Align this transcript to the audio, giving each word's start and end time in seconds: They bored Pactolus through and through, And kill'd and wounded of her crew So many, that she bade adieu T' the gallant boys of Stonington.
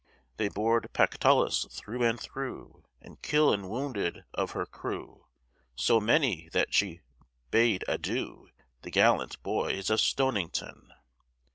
They 0.37 0.49
bored 0.49 0.91
Pactolus 0.93 1.67
through 1.75 2.01
and 2.01 2.19
through, 2.19 2.85
And 3.01 3.21
kill'd 3.21 3.53
and 3.53 3.69
wounded 3.69 4.23
of 4.33 4.53
her 4.53 4.65
crew 4.65 5.27
So 5.75 5.99
many, 6.01 6.49
that 6.53 6.73
she 6.73 7.01
bade 7.51 7.83
adieu 7.87 8.47
T' 8.57 8.63
the 8.81 8.89
gallant 8.89 9.43
boys 9.43 9.91
of 9.91 10.01
Stonington. 10.01 10.91